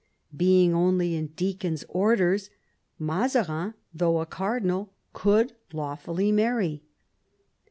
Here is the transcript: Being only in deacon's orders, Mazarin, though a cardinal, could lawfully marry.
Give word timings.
Being 0.35 0.73
only 0.73 1.13
in 1.13 1.27
deacon's 1.27 1.85
orders, 1.87 2.49
Mazarin, 2.97 3.75
though 3.93 4.19
a 4.19 4.25
cardinal, 4.25 4.91
could 5.13 5.53
lawfully 5.73 6.31
marry. 6.31 6.81